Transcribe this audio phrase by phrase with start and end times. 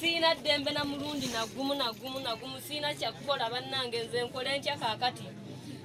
[0.00, 5.24] siina ddembe na mulundi nagumu nagumu nagumu siina kyakukola bannange nze nkole ntya kaakati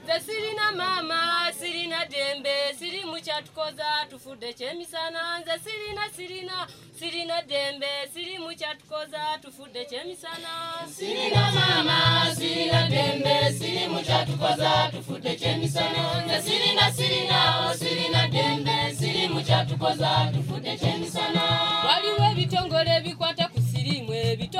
[0.03, 1.19] nze sirina maama
[1.59, 6.57] sirina dembe sirimu kyatukoza tufudde kyemisana nze sirina sirina
[6.99, 10.49] sirina dembe sirimu kyatukoza tufudde kyemisana
[10.97, 11.99] sirina maama
[12.39, 20.44] sirina dembe sirimu kyatukoza tufudde kyemisana nze sirina sirina oh, sirina dembe sirimu kyatukoza tufudde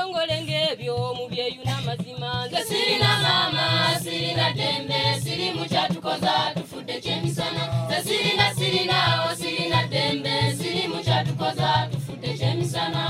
[0.06, 3.64] Songolenge ebyo mubyeyuna mazima nze sirina maama
[4.04, 12.28] sirina dembe siri mukyatukoza tufudde kyemisana nze sirina sirina o sirina dembe siri mukyatukoza tufudde
[12.38, 13.02] kyemisana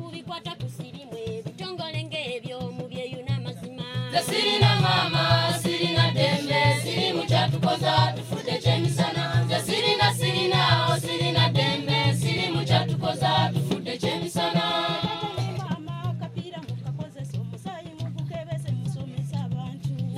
[0.00, 3.76] kubikwata ku sirimu ebitongolenge ebyo mubyeyuna mazima
[4.28, 5.24] sirina maama
[5.62, 7.99] sirina dembe siri mukyatukoza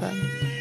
[0.00, 0.59] Bye.